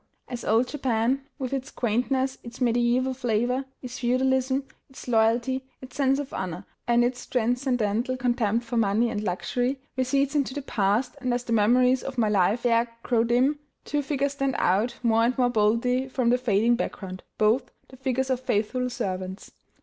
As 0.27 0.43
old 0.43 0.67
Japan, 0.67 1.21
with 1.37 1.53
its 1.53 1.69
quaintness, 1.69 2.39
its 2.43 2.57
mediæval 2.57 3.15
flavor, 3.15 3.65
its 3.83 3.99
feudalism, 3.99 4.63
its 4.89 5.07
loyalty, 5.07 5.63
its 5.79 5.95
sense 5.95 6.17
of 6.17 6.33
honor, 6.33 6.65
and 6.87 7.05
its 7.05 7.27
transcendental 7.27 8.17
contempt 8.17 8.65
for 8.65 8.77
money 8.77 9.11
and 9.11 9.21
luxury, 9.23 9.79
recedes 9.95 10.33
into 10.33 10.55
the 10.55 10.63
past, 10.63 11.15
and 11.21 11.31
as 11.35 11.43
the 11.43 11.53
memories 11.53 12.01
of 12.01 12.17
my 12.17 12.29
life 12.29 12.63
there 12.63 12.89
grow 13.03 13.23
dim, 13.23 13.59
two 13.85 14.01
figures 14.01 14.33
stand 14.33 14.55
out 14.57 14.95
more 15.03 15.23
and 15.23 15.37
more 15.37 15.51
boldly 15.51 16.09
from 16.09 16.31
the 16.31 16.39
fading 16.39 16.75
background, 16.75 17.21
both, 17.37 17.69
the 17.89 17.95
figures 17.95 18.31
of 18.31 18.39
faithful 18.39 18.89
servants. 18.89 19.51